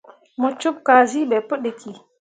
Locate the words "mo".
0.39-0.49